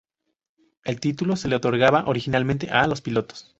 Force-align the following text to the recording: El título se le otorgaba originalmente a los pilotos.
El 0.83 0.99
título 0.99 1.35
se 1.35 1.47
le 1.47 1.55
otorgaba 1.57 2.05
originalmente 2.07 2.71
a 2.71 2.87
los 2.87 3.01
pilotos. 3.03 3.47